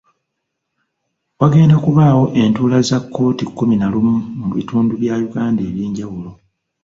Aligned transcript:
Wagenda 1.39 1.75
kubaawo 1.83 2.23
entuula 2.41 2.79
za 2.87 2.97
kkooti 3.01 3.43
kkumi 3.49 3.75
na 3.79 3.87
lumu 3.93 4.15
mu 4.39 4.47
bitundu 4.55 4.93
bya 5.01 5.15
Uganda 5.27 5.61
eby'enjawulo. 5.69 6.31